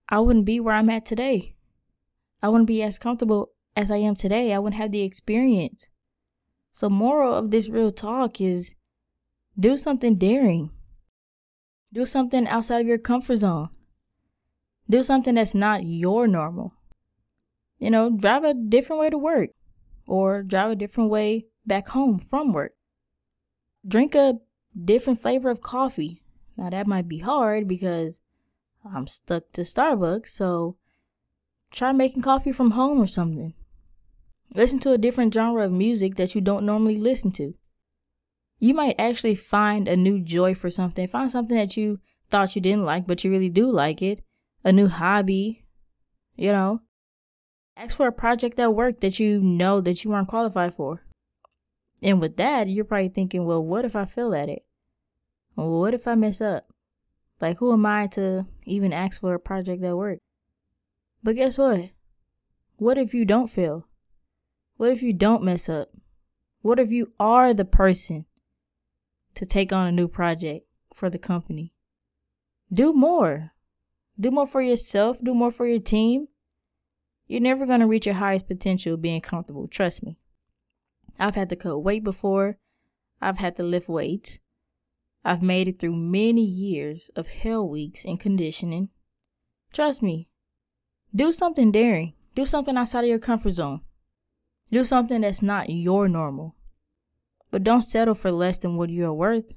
I 0.09 0.21
wouldn't 0.21 0.45
be 0.45 0.61
where 0.61 0.77
I'm 0.77 0.91
at 0.91 1.05
today. 1.05 1.57
I 2.41 2.49
wouldn't 2.51 2.69
be 2.69 2.85
as 2.85 3.01
comfortable 3.01 3.51
as 3.75 3.91
I 3.91 3.97
am 3.97 4.15
today. 4.15 4.53
I 4.53 4.61
wouldn't 4.61 4.81
have 4.81 4.93
the 4.93 5.03
experience. 5.03 5.89
So, 6.71 6.89
moral 6.89 7.35
of 7.35 7.51
this 7.51 7.69
real 7.69 7.91
talk 7.91 8.41
is 8.41 8.77
do 9.59 9.77
something 9.77 10.15
daring. 10.15 10.71
Do 11.93 12.07
something 12.07 12.47
outside 12.47 12.83
of 12.83 12.87
your 12.87 12.99
comfort 12.99 13.39
zone. 13.39 13.71
Do 14.89 15.03
something 15.03 15.35
that's 15.35 15.55
not 15.55 15.85
your 15.85 16.29
normal. 16.29 16.75
You 17.81 17.91
know, 17.91 18.09
drive 18.09 18.45
a 18.45 18.55
different 18.55 19.01
way 19.01 19.11
to 19.11 19.19
work 19.19 19.51
or 20.06 20.43
drive 20.43 20.71
a 20.71 20.77
different 20.77 21.11
way 21.11 21.47
back 21.67 21.89
home 21.89 22.19
from 22.19 22.53
work. 22.53 22.75
Drink 23.87 24.15
a 24.15 24.39
different 24.85 25.21
flavor 25.21 25.51
of 25.51 25.61
coffee. 25.61 26.23
Now, 26.56 26.71
that 26.71 26.87
might 26.87 27.09
be 27.09 27.19
hard 27.19 27.67
because 27.67 28.21
I'm 28.85 29.06
stuck 29.06 29.51
to 29.53 29.62
Starbucks, 29.62 30.29
so 30.29 30.77
try 31.73 31.93
making 31.93 32.23
coffee 32.23 32.53
from 32.53 32.73
home 32.73 33.01
or 33.01 33.06
something. 33.06 33.55
Listen 34.55 34.79
to 34.81 34.93
a 34.93 34.99
different 34.99 35.35
genre 35.35 35.65
of 35.65 35.73
music 35.73 36.15
that 36.17 36.35
you 36.35 36.41
don't 36.41 36.67
normally 36.67 36.97
listen 36.97 37.33
to. 37.33 37.55
You 38.61 38.73
might 38.73 38.95
actually 38.99 39.35
find 39.35 39.89
a 39.89 39.97
new 39.97 40.21
joy 40.21 40.55
for 40.55 40.71
something. 40.71 41.09
Find 41.09 41.31
something 41.31 41.56
that 41.56 41.77
you 41.77 41.99
thought 42.31 42.55
you 42.55 42.62
didn't 42.62 42.85
like, 42.85 43.06
but 43.06 43.25
you 43.25 43.31
really 43.31 43.49
do 43.49 43.71
like 43.71 44.01
it. 44.01 44.23
A 44.62 44.73
new 44.73 44.87
hobby, 44.87 45.67
you 46.37 46.51
know. 46.51 46.81
Ask 47.76 47.97
for 47.97 48.06
a 48.06 48.12
project 48.12 48.59
at 48.59 48.75
work 48.75 49.00
that 49.00 49.19
you 49.19 49.41
know 49.41 49.81
that 49.81 50.05
you 50.05 50.12
aren't 50.12 50.29
qualified 50.29 50.75
for. 50.75 51.05
And 52.03 52.21
with 52.21 52.37
that, 52.37 52.69
you're 52.69 52.85
probably 52.85 53.09
thinking, 53.09 53.44
well, 53.47 53.65
what 53.65 53.85
if 53.85 53.97
I 53.97 54.05
fail 54.05 54.35
at 54.35 54.49
it? 54.49 54.62
Well, 55.56 55.81
what 55.81 55.94
if 55.94 56.06
I 56.06 56.15
mess 56.15 56.41
up? 56.41 56.65
Like, 57.41 57.59
who 57.59 57.73
am 57.73 57.85
I 57.87 58.06
to 58.09 58.47
even 58.65 58.93
ask 58.93 59.21
for 59.21 59.35
a 59.35 59.41
project 59.41 59.82
at 59.82 59.97
work? 59.97 60.19
But 61.23 61.37
guess 61.37 61.59
what? 61.59 61.91
What 62.76 62.99
if 62.99 63.15
you 63.15 63.25
don't 63.25 63.49
fail? 63.49 63.88
What 64.77 64.91
if 64.91 65.03
you 65.03 65.12
don't 65.12 65.43
mess 65.43 65.69
up? 65.69 65.88
What 66.62 66.79
if 66.79 66.91
you 66.91 67.12
are 67.19 67.55
the 67.55 67.65
person 67.65 68.27
to 69.35 69.47
take 69.47 69.73
on 69.73 69.87
a 69.87 69.93
new 69.93 70.09
project 70.09 70.67
for 70.93 71.11
the 71.11 71.19
company? 71.19 71.73
Do 72.73 72.93
more. 72.93 73.53
Do 74.19 74.31
more 74.31 74.47
for 74.47 74.62
yourself, 74.62 75.19
do 75.23 75.35
more 75.35 75.50
for 75.50 75.67
your 75.67 75.81
team. 75.81 76.29
You're 77.26 77.41
never 77.41 77.67
going 77.67 77.81
to 77.81 77.87
reach 77.87 78.06
your 78.06 78.17
highest 78.17 78.47
potential 78.47 78.97
being 78.97 79.21
comfortable, 79.21 79.67
trust 79.69 80.03
me. 80.03 80.19
I've 81.19 81.35
had 81.35 81.49
to 81.50 81.56
cut 81.56 81.79
weight 81.79 82.05
before. 82.05 82.59
I've 83.21 83.38
had 83.38 83.56
to 83.56 83.62
lift 83.62 83.88
weights. 83.88 84.41
I've 85.25 85.43
made 85.43 85.69
it 85.69 85.79
through 85.79 85.97
many 85.97 86.44
years 86.44 87.11
of 87.17 87.29
hell 87.29 87.67
weeks 87.67 88.05
in 88.05 88.19
conditioning. 88.19 88.91
Trust 89.72 90.03
me, 90.03 90.29
do 91.15 91.32
something 91.32 91.72
daring. 91.72 92.15
Do 92.34 92.44
something 92.44 92.77
outside 92.77 93.05
of 93.05 93.08
your 93.08 93.20
comfort 93.20 93.53
zone. 93.53 93.82
Do 94.70 94.84
something 94.84 95.20
that's 95.20 95.43
not 95.43 95.70
your 95.70 96.08
normal. 96.08 96.56
But 97.51 97.63
don't 97.63 97.82
settle 97.82 98.17
for 98.17 98.32
less 98.32 98.58
than 98.58 98.77
what 98.77 98.91
you 98.91 99.06
are 99.06 99.15
worth. 99.15 99.55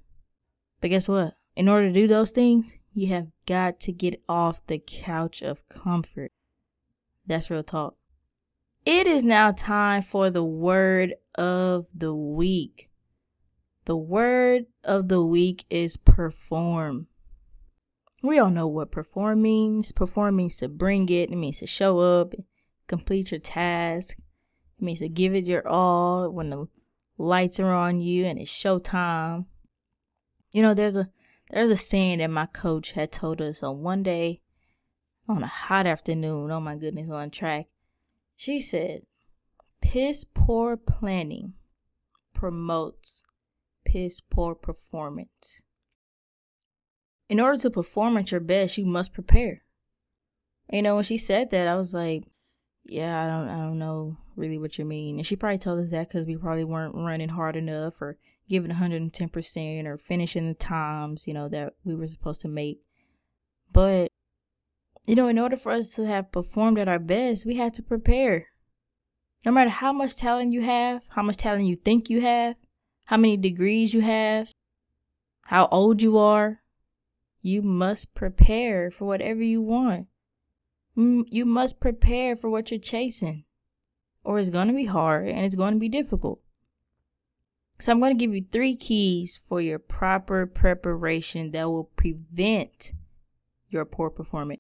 But 0.80 0.92
guess 0.92 1.08
what? 1.08 1.36
In 1.56 1.68
order 1.68 1.88
to 1.88 1.94
do 1.94 2.08
those 2.08 2.32
things, 2.32 2.78
you 2.94 3.08
have 3.08 3.28
got 3.48 3.80
to 3.82 3.92
get 3.92 4.22
off 4.30 4.66
the 4.68 4.78
couch 4.78 5.42
of 5.42 5.68
comfort. 5.70 6.32
That's 7.28 7.50
real 7.50 7.64
talk. 7.64 7.96
It 8.86 9.06
is 9.06 9.26
now 9.26 9.52
time 9.52 10.02
for 10.02 10.30
the 10.30 10.44
word 10.44 11.16
of 11.36 11.88
the 11.94 12.16
week. 12.16 12.90
The 13.86 13.98
word 13.98 14.66
of 14.84 15.10
the 15.10 15.24
week 15.24 15.66
is 15.70 15.98
perform. 15.98 17.08
We 18.24 18.40
all 18.40 18.50
know 18.50 18.68
what 18.68 18.92
perform 18.92 19.42
means. 19.42 19.92
Perform 19.92 20.38
means 20.38 20.58
to 20.58 20.70
bring 20.70 21.10
it, 21.10 21.30
it 21.30 21.36
means 21.36 21.60
to 21.60 21.68
show 21.68 22.00
up, 22.00 22.34
complete 22.88 23.32
your 23.32 23.40
task. 23.40 24.18
It 24.80 24.84
means 24.84 25.00
to 25.00 25.10
give 25.10 25.36
it 25.36 25.46
your 25.46 25.68
all 25.68 26.30
when 26.30 26.50
the 26.50 26.68
lights 27.18 27.60
are 27.60 27.74
on 27.74 28.00
you 28.00 28.26
and 28.26 28.40
it's 28.40 28.52
showtime. 28.52 29.46
You 30.52 30.62
know, 30.62 30.74
there's 30.74 30.96
a 30.96 31.10
there's 31.50 31.72
a 31.72 31.78
saying 31.78 32.20
that 32.20 32.30
my 32.30 32.46
coach 32.46 32.94
had 32.94 33.12
told 33.12 33.42
us 33.42 33.64
on 33.64 33.82
one 33.82 34.04
day 34.04 34.42
on 35.28 35.44
a 35.44 35.48
hot 35.48 35.86
afternoon, 35.86 36.52
oh 36.52 36.60
my 36.60 36.76
goodness, 36.76 37.10
on 37.10 37.30
track. 37.30 37.68
She 38.36 38.62
said, 38.62 39.04
piss 39.82 40.24
poor 40.24 40.78
planning 40.78 41.54
promotes 42.34 43.24
piss 43.88 44.20
poor 44.20 44.54
performance. 44.54 45.64
In 47.30 47.40
order 47.40 47.58
to 47.60 47.70
perform 47.70 48.18
at 48.18 48.32
your 48.32 48.40
best, 48.40 48.78
you 48.78 48.86
must 48.86 49.14
prepare. 49.14 49.64
You 50.72 50.82
know, 50.82 50.96
when 50.96 51.04
she 51.04 51.18
said 51.18 51.52
that, 51.52 51.68
I 51.68 51.76
was 51.76 51.94
like, 51.94 52.24
yeah, 52.84 53.24
I 53.24 53.28
don't, 53.28 53.50
I 53.50 53.58
don't 53.58 53.80
know 53.80 54.18
really 54.36 54.58
what 54.58 54.78
you 54.78 54.86
mean. 54.86 55.18
And 55.18 55.26
she 55.26 55.36
probably 55.36 55.58
told 55.58 55.80
us 55.80 55.92
that 55.92 56.10
because 56.10 56.26
we 56.26 56.38
probably 56.38 56.64
weren't 56.64 56.96
running 56.96 57.30
hard 57.30 57.56
enough 57.56 58.02
or 58.02 58.18
giving 58.50 58.72
110% 58.72 59.86
or 59.86 59.98
finishing 59.98 60.48
the 60.48 60.54
times, 60.54 61.28
you 61.28 61.34
know, 61.34 61.50
that 61.50 61.74
we 61.84 61.96
were 61.96 62.08
supposed 62.08 62.42
to 62.42 62.48
make. 62.48 62.82
But, 63.72 64.12
you 65.08 65.16
know, 65.16 65.30
in 65.30 65.40
order 65.40 65.56
for 65.56 65.72
us 65.72 65.92
to 65.92 66.06
have 66.06 66.34
performed 66.34 66.78
at 66.78 66.90
our 66.90 67.00
best, 67.00 67.46
we 67.46 67.56
had 67.56 67.74
to 67.76 67.82
prepare. 67.82 68.48
No 69.46 69.54
matter 69.54 69.70
how 69.70 69.94
much 69.94 70.18
talent 70.18 70.52
you 70.52 70.62
have, 70.62 71.08
how 71.12 71.24
much 71.24 71.38
talent 71.38 71.66
you 71.66 71.78
think 71.78 72.10
you 72.10 72.20
have, 72.20 72.58
how 73.06 73.16
many 73.16 73.38
degrees 73.38 73.94
you 73.94 74.02
have, 74.02 74.52
how 75.46 75.68
old 75.72 76.02
you 76.02 76.18
are. 76.18 76.62
You 77.40 77.62
must 77.62 78.14
prepare 78.14 78.92
for 78.92 79.06
whatever 79.06 79.42
you 79.42 79.62
want. 79.62 80.08
Mm, 80.98 81.24
you 81.30 81.46
must 81.46 81.80
prepare 81.80 82.36
for 82.36 82.50
what 82.50 82.70
you're 82.70 82.80
chasing, 82.80 83.46
or 84.26 84.40
it's 84.40 84.50
going 84.50 84.68
to 84.68 84.74
be 84.74 84.86
hard 84.86 85.30
and 85.30 85.46
it's 85.46 85.56
going 85.56 85.76
to 85.76 85.80
be 85.80 85.88
difficult. 85.88 86.42
So, 87.80 87.92
I'm 87.92 88.00
going 88.00 88.12
to 88.12 88.18
give 88.18 88.36
you 88.36 88.44
three 88.52 88.76
keys 88.76 89.40
for 89.48 89.62
your 89.62 89.80
proper 89.80 90.48
preparation 90.48 91.52
that 91.52 91.70
will 91.70 91.92
prevent 91.96 92.92
your 93.70 93.86
poor 93.86 94.10
performance. 94.10 94.60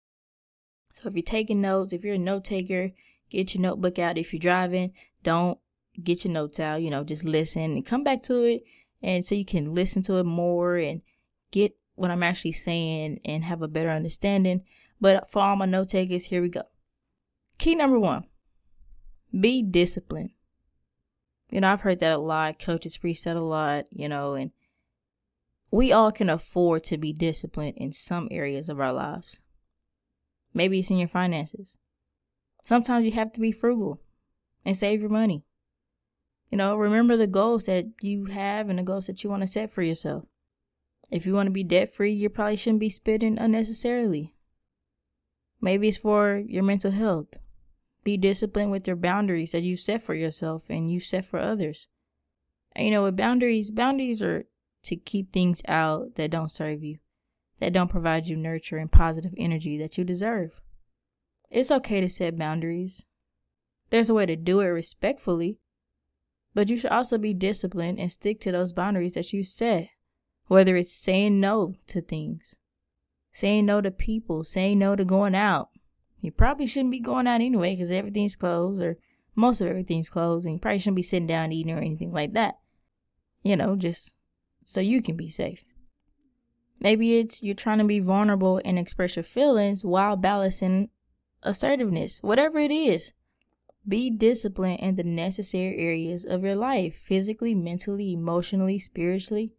So, 0.97 1.09
if 1.09 1.15
you're 1.15 1.21
taking 1.21 1.61
notes, 1.61 1.93
if 1.93 2.03
you're 2.03 2.15
a 2.15 2.19
note 2.19 2.43
taker, 2.43 2.91
get 3.29 3.53
your 3.53 3.61
notebook 3.61 3.99
out. 3.99 4.17
If 4.17 4.33
you're 4.33 4.39
driving, 4.39 4.93
don't 5.21 5.59
get 6.01 6.25
your 6.25 6.33
notes 6.33 6.59
out. 6.59 6.81
You 6.81 6.89
know, 6.89 7.03
just 7.03 7.23
listen 7.23 7.61
and 7.61 7.85
come 7.85 8.03
back 8.03 8.23
to 8.23 8.41
it. 8.41 8.63
And 9.03 9.23
so 9.23 9.35
you 9.35 9.45
can 9.45 9.75
listen 9.75 10.01
to 10.03 10.15
it 10.15 10.23
more 10.23 10.75
and 10.75 11.01
get 11.51 11.75
what 11.93 12.09
I'm 12.09 12.23
actually 12.23 12.53
saying 12.53 13.19
and 13.23 13.43
have 13.43 13.61
a 13.61 13.67
better 13.67 13.91
understanding. 13.91 14.63
But 14.99 15.29
for 15.29 15.43
all 15.43 15.55
my 15.55 15.65
note 15.65 15.89
takers, 15.89 16.25
here 16.25 16.41
we 16.41 16.49
go. 16.49 16.63
Key 17.59 17.75
number 17.75 17.99
one 17.99 18.25
be 19.39 19.61
disciplined. 19.61 20.31
You 21.51 21.61
know, 21.61 21.71
I've 21.71 21.81
heard 21.81 21.99
that 21.99 22.11
a 22.11 22.17
lot. 22.17 22.57
Coaches 22.57 22.97
preach 22.97 23.23
that 23.23 23.35
a 23.35 23.41
lot, 23.41 23.85
you 23.91 24.09
know, 24.09 24.33
and 24.33 24.49
we 25.69 25.91
all 25.91 26.11
can 26.11 26.29
afford 26.29 26.83
to 26.85 26.97
be 26.97 27.13
disciplined 27.13 27.77
in 27.77 27.93
some 27.93 28.27
areas 28.31 28.67
of 28.67 28.79
our 28.79 28.93
lives. 28.93 29.41
Maybe 30.53 30.79
it's 30.79 30.89
in 30.89 30.97
your 30.97 31.07
finances. 31.07 31.77
Sometimes 32.61 33.05
you 33.05 33.11
have 33.11 33.31
to 33.33 33.41
be 33.41 33.51
frugal 33.51 34.01
and 34.65 34.75
save 34.75 35.01
your 35.01 35.09
money. 35.09 35.43
You 36.51 36.57
know, 36.57 36.75
remember 36.75 37.17
the 37.17 37.27
goals 37.27 37.65
that 37.65 37.85
you 38.01 38.25
have 38.25 38.69
and 38.69 38.79
the 38.79 38.83
goals 38.83 39.07
that 39.07 39.23
you 39.23 39.29
want 39.29 39.43
to 39.43 39.47
set 39.47 39.71
for 39.71 39.81
yourself. 39.81 40.25
If 41.09 41.25
you 41.25 41.33
want 41.33 41.47
to 41.47 41.51
be 41.51 41.63
debt 41.63 41.93
free, 41.93 42.13
you 42.13 42.29
probably 42.29 42.55
shouldn't 42.55 42.79
be 42.79 42.89
spending 42.89 43.37
unnecessarily. 43.37 44.33
Maybe 45.61 45.87
it's 45.87 45.97
for 45.97 46.43
your 46.45 46.63
mental 46.63 46.91
health. 46.91 47.37
Be 48.03 48.17
disciplined 48.17 48.71
with 48.71 48.87
your 48.87 48.95
boundaries 48.95 49.51
that 49.51 49.63
you 49.63 49.75
set 49.75 50.01
for 50.01 50.13
yourself 50.13 50.65
and 50.69 50.89
you 50.89 50.99
set 50.99 51.25
for 51.25 51.39
others. 51.39 51.87
And 52.73 52.85
you 52.85 52.91
know, 52.91 53.03
with 53.03 53.17
boundaries, 53.17 53.71
boundaries 53.71 54.21
are 54.21 54.45
to 54.83 54.95
keep 54.95 55.33
things 55.33 55.61
out 55.67 56.15
that 56.15 56.31
don't 56.31 56.51
serve 56.51 56.83
you, 56.83 56.99
that 57.59 57.73
don't 57.73 57.89
provide 57.89 58.27
you 58.27 58.35
nurture 58.35 58.77
and 58.77 58.91
positive 58.91 59.33
energy 59.37 59.77
that 59.77 59.97
you 59.97 60.03
deserve. 60.03 60.61
It's 61.49 61.71
okay 61.71 62.01
to 62.01 62.09
set 62.09 62.37
boundaries. 62.37 63.05
There's 63.89 64.09
a 64.09 64.13
way 64.13 64.25
to 64.25 64.35
do 64.35 64.59
it 64.59 64.67
respectfully, 64.67 65.59
but 66.53 66.69
you 66.69 66.77
should 66.77 66.91
also 66.91 67.17
be 67.17 67.33
disciplined 67.33 67.99
and 67.99 68.11
stick 68.11 68.39
to 68.41 68.51
those 68.51 68.73
boundaries 68.73 69.13
that 69.13 69.31
you 69.31 69.43
set, 69.43 69.89
whether 70.47 70.75
it's 70.75 70.91
saying 70.91 71.39
no 71.39 71.75
to 71.87 72.01
things, 72.01 72.55
saying 73.31 73.65
no 73.65 73.81
to 73.81 73.91
people, 73.91 74.43
saying 74.43 74.79
no 74.79 74.95
to 74.95 75.05
going 75.05 75.35
out. 75.35 75.69
You 76.19 76.31
probably 76.31 76.67
shouldn't 76.67 76.91
be 76.91 76.99
going 76.99 77.27
out 77.27 77.41
anyway 77.41 77.73
because 77.73 77.91
everything's 77.91 78.35
closed 78.35 78.81
or 78.81 78.97
most 79.35 79.61
of 79.61 79.67
everything's 79.67 80.09
closed 80.09 80.45
and 80.45 80.55
you 80.55 80.59
probably 80.59 80.79
shouldn't 80.79 80.95
be 80.95 81.03
sitting 81.03 81.27
down 81.27 81.51
eating 81.51 81.73
or 81.73 81.77
anything 81.79 82.11
like 82.11 82.33
that. 82.33 82.57
You 83.43 83.55
know, 83.55 83.75
just 83.75 84.17
so 84.63 84.81
you 84.81 85.01
can 85.01 85.15
be 85.15 85.29
safe. 85.29 85.63
Maybe 86.79 87.17
it's 87.17 87.41
you're 87.41 87.55
trying 87.55 87.79
to 87.79 87.83
be 87.85 87.99
vulnerable 87.99 88.61
and 88.63 88.77
express 88.77 89.15
your 89.15 89.23
feelings 89.23 89.83
while 89.83 90.15
balancing 90.15 90.89
assertiveness, 91.43 92.21
whatever 92.21 92.59
it 92.59 92.71
is. 92.71 93.13
Be 93.87 94.09
disciplined 94.09 94.81
in 94.81 94.95
the 94.95 95.03
necessary 95.03 95.77
areas 95.77 96.25
of 96.25 96.43
your 96.43 96.55
life 96.55 96.95
physically, 96.95 97.55
mentally, 97.55 98.13
emotionally, 98.13 98.79
spiritually. 98.79 99.53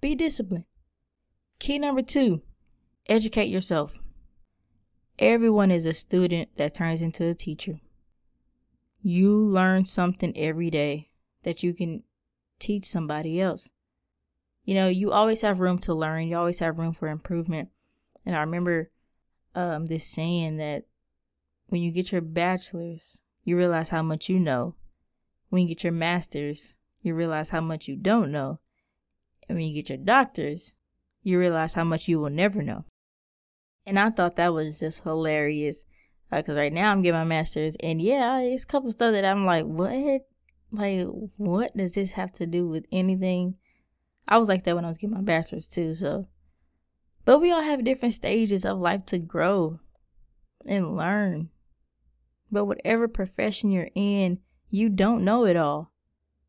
Be 0.00 0.14
disciplined. 0.14 0.64
Key 1.58 1.78
number 1.78 2.02
two 2.02 2.42
educate 3.06 3.48
yourself. 3.48 3.94
Everyone 5.18 5.70
is 5.70 5.86
a 5.86 5.92
student 5.92 6.56
that 6.56 6.74
turns 6.74 7.00
into 7.00 7.26
a 7.26 7.34
teacher. 7.34 7.80
You 9.00 9.38
learn 9.38 9.84
something 9.84 10.36
every 10.36 10.70
day 10.70 11.10
that 11.42 11.62
you 11.62 11.74
can 11.74 12.02
teach 12.58 12.84
somebody 12.86 13.40
else. 13.40 13.70
You 14.64 14.74
know, 14.74 14.88
you 14.88 15.12
always 15.12 15.42
have 15.42 15.60
room 15.60 15.78
to 15.80 15.94
learn, 15.94 16.28
you 16.28 16.36
always 16.36 16.58
have 16.58 16.78
room 16.78 16.92
for 16.92 17.08
improvement. 17.08 17.68
And 18.24 18.34
I 18.34 18.40
remember 18.40 18.90
um, 19.54 19.86
this 19.86 20.06
saying 20.06 20.56
that 20.56 20.84
when 21.66 21.82
you 21.82 21.90
get 21.90 22.12
your 22.12 22.22
bachelor's, 22.22 23.20
you 23.44 23.56
realize 23.56 23.90
how 23.90 24.02
much 24.02 24.28
you 24.28 24.38
know. 24.38 24.74
When 25.50 25.62
you 25.62 25.68
get 25.68 25.84
your 25.84 25.92
master's, 25.92 26.76
you 27.02 27.14
realize 27.14 27.50
how 27.50 27.60
much 27.60 27.86
you 27.86 27.96
don't 27.96 28.32
know. 28.32 28.60
And 29.48 29.58
when 29.58 29.66
you 29.66 29.74
get 29.74 29.90
your 29.90 29.98
doctor's, 29.98 30.74
you 31.22 31.38
realize 31.38 31.74
how 31.74 31.84
much 31.84 32.08
you 32.08 32.18
will 32.18 32.30
never 32.30 32.62
know. 32.62 32.84
And 33.86 33.98
I 33.98 34.10
thought 34.10 34.36
that 34.36 34.54
was 34.54 34.80
just 34.80 35.04
hilarious. 35.04 35.84
Because 36.30 36.56
uh, 36.56 36.60
right 36.60 36.72
now 36.72 36.90
I'm 36.90 37.02
getting 37.02 37.18
my 37.18 37.24
master's, 37.24 37.76
and 37.80 38.00
yeah, 38.00 38.40
it's 38.40 38.64
a 38.64 38.66
couple 38.66 38.90
stuff 38.90 39.12
that 39.12 39.24
I'm 39.24 39.44
like, 39.44 39.66
what? 39.66 40.22
Like, 40.72 41.06
what 41.36 41.76
does 41.76 41.94
this 41.94 42.12
have 42.12 42.32
to 42.32 42.46
do 42.46 42.66
with 42.66 42.86
anything? 42.90 43.56
I 44.28 44.38
was 44.38 44.48
like 44.48 44.64
that 44.64 44.74
when 44.74 44.84
I 44.84 44.88
was 44.88 44.98
getting 44.98 45.14
my 45.14 45.22
bachelor's 45.22 45.68
too, 45.68 45.94
so. 45.94 46.28
But 47.24 47.40
we 47.40 47.50
all 47.50 47.62
have 47.62 47.84
different 47.84 48.14
stages 48.14 48.64
of 48.64 48.78
life 48.78 49.04
to 49.06 49.18
grow 49.18 49.80
and 50.66 50.96
learn. 50.96 51.50
But 52.50 52.66
whatever 52.66 53.08
profession 53.08 53.70
you're 53.70 53.90
in, 53.94 54.38
you 54.70 54.88
don't 54.88 55.24
know 55.24 55.44
it 55.44 55.56
all. 55.56 55.92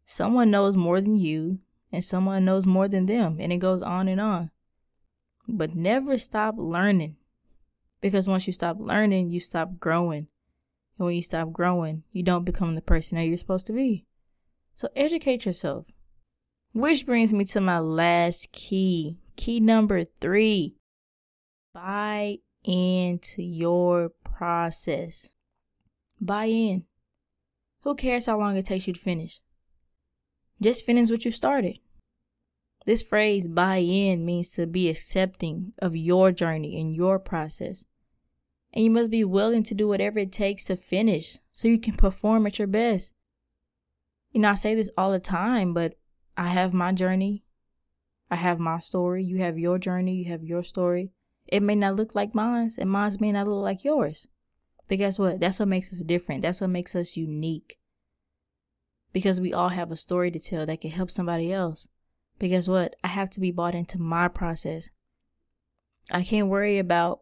Someone 0.05 0.51
knows 0.51 0.75
more 0.75 1.01
than 1.01 1.15
you, 1.15 1.59
and 1.91 2.03
someone 2.03 2.45
knows 2.45 2.65
more 2.65 2.87
than 2.87 3.05
them, 3.05 3.37
and 3.39 3.51
it 3.51 3.57
goes 3.57 3.81
on 3.81 4.07
and 4.07 4.21
on. 4.21 4.51
But 5.47 5.75
never 5.75 6.17
stop 6.17 6.55
learning. 6.57 7.17
Because 8.01 8.27
once 8.27 8.45
you 8.47 8.53
stop 8.53 8.77
learning, 8.79 9.31
you 9.31 9.39
stop 9.39 9.79
growing. 9.79 10.27
And 10.97 11.07
when 11.07 11.15
you 11.15 11.21
stop 11.21 11.51
growing, 11.51 12.03
you 12.11 12.23
don't 12.23 12.45
become 12.45 12.75
the 12.75 12.81
person 12.81 13.17
that 13.17 13.25
you're 13.25 13.37
supposed 13.37 13.67
to 13.67 13.73
be. 13.73 14.05
So 14.75 14.89
educate 14.95 15.45
yourself. 15.45 15.85
Which 16.75 17.05
brings 17.05 17.31
me 17.31 17.45
to 17.45 17.61
my 17.61 17.79
last 17.79 18.51
key. 18.51 19.15
Key 19.37 19.61
number 19.61 20.03
three 20.19 20.75
buy 21.73 22.39
into 22.65 23.41
your 23.41 24.09
process. 24.25 25.31
Buy 26.19 26.47
in. 26.47 26.85
Who 27.83 27.95
cares 27.95 28.25
how 28.25 28.37
long 28.37 28.57
it 28.57 28.65
takes 28.65 28.87
you 28.87 28.93
to 28.93 28.99
finish? 28.99 29.39
Just 30.61 30.85
finish 30.85 31.09
what 31.09 31.23
you 31.23 31.31
started. 31.31 31.79
This 32.85 33.01
phrase, 33.01 33.47
buy 33.47 33.77
in, 33.77 34.25
means 34.25 34.49
to 34.55 34.67
be 34.67 34.89
accepting 34.89 35.71
of 35.79 35.95
your 35.95 36.33
journey 36.33 36.77
and 36.77 36.93
your 36.93 37.19
process. 37.19 37.85
And 38.73 38.83
you 38.83 38.91
must 38.91 39.09
be 39.09 39.23
willing 39.23 39.63
to 39.63 39.75
do 39.75 39.87
whatever 39.87 40.19
it 40.19 40.33
takes 40.33 40.65
to 40.65 40.75
finish 40.75 41.39
so 41.53 41.69
you 41.69 41.79
can 41.79 41.95
perform 41.95 42.45
at 42.45 42.59
your 42.59 42.67
best. 42.67 43.13
You 44.33 44.41
know, 44.41 44.49
I 44.49 44.55
say 44.55 44.75
this 44.75 44.91
all 44.97 45.13
the 45.13 45.19
time, 45.19 45.73
but 45.73 45.95
I 46.37 46.49
have 46.49 46.73
my 46.73 46.91
journey. 46.91 47.43
I 48.29 48.35
have 48.35 48.59
my 48.59 48.79
story. 48.79 49.23
You 49.23 49.39
have 49.39 49.57
your 49.57 49.77
journey. 49.77 50.15
You 50.15 50.31
have 50.31 50.43
your 50.43 50.63
story. 50.63 51.11
It 51.47 51.61
may 51.61 51.75
not 51.75 51.95
look 51.95 52.15
like 52.15 52.33
mine, 52.33 52.71
and 52.77 52.89
mine 52.89 53.11
may 53.19 53.31
not 53.31 53.47
look 53.47 53.63
like 53.63 53.83
yours. 53.83 54.27
But 54.87 54.97
guess 54.97 55.19
what? 55.19 55.39
That's 55.39 55.59
what 55.59 55.67
makes 55.67 55.93
us 55.93 55.99
different. 55.99 56.41
That's 56.41 56.61
what 56.61 56.69
makes 56.69 56.95
us 56.95 57.17
unique. 57.17 57.79
Because 59.13 59.39
we 59.39 59.53
all 59.53 59.69
have 59.69 59.91
a 59.91 59.97
story 59.97 60.31
to 60.31 60.39
tell 60.39 60.65
that 60.65 60.81
can 60.81 60.91
help 60.91 61.09
somebody 61.09 61.53
else. 61.53 61.87
But 62.39 62.49
guess 62.49 62.67
what? 62.67 62.95
I 63.03 63.07
have 63.07 63.29
to 63.31 63.39
be 63.39 63.51
bought 63.51 63.75
into 63.75 63.99
my 63.99 64.27
process. 64.27 64.89
I 66.11 66.23
can't 66.23 66.47
worry 66.47 66.77
about 66.77 67.21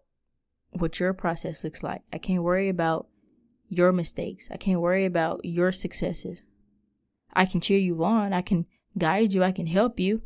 what 0.71 0.99
your 0.99 1.13
process 1.13 1.63
looks 1.63 1.83
like. 1.83 2.01
I 2.11 2.17
can't 2.17 2.43
worry 2.43 2.67
about 2.67 3.07
your 3.69 3.91
mistakes. 3.91 4.49
I 4.51 4.57
can't 4.57 4.81
worry 4.81 5.05
about 5.05 5.41
your 5.43 5.71
successes. 5.71 6.45
I 7.33 7.45
can 7.45 7.61
cheer 7.61 7.79
you 7.79 8.03
on. 8.03 8.33
I 8.33 8.41
can 8.41 8.65
guide 8.97 9.33
you. 9.33 9.43
I 9.43 9.51
can 9.51 9.67
help 9.67 9.99
you. 9.99 10.21